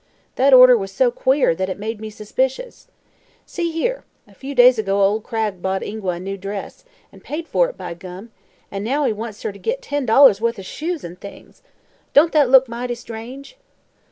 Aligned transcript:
That 0.33 0.51
order 0.51 0.75
was 0.75 0.91
so 0.91 1.11
queer 1.11 1.53
that 1.53 1.69
it 1.69 1.77
made 1.77 2.01
me 2.01 2.09
suspicious. 2.09 2.87
See 3.45 3.69
here: 3.69 4.03
a 4.27 4.33
few 4.33 4.55
days 4.55 4.79
ago 4.79 4.99
ol' 4.99 5.21
Cragg 5.21 5.61
bought 5.61 5.83
Ingua 5.83 6.13
a 6.13 6.37
dress 6.37 6.83
an' 7.11 7.19
paid 7.21 7.47
for 7.47 7.69
it, 7.69 7.77
by 7.77 7.93
gum! 7.93 8.31
an' 8.71 8.83
now 8.83 9.05
he 9.05 9.13
wants 9.13 9.43
her 9.43 9.51
t' 9.51 9.59
git 9.59 9.79
ten 9.83 10.07
dollars' 10.07 10.41
wuth 10.41 10.57
o' 10.57 10.63
shoes 10.63 11.03
an' 11.05 11.17
things! 11.17 11.61
Don't 12.13 12.31
that 12.31 12.49
look 12.49 12.67
mighty 12.67 12.95
strange?" 12.95 13.57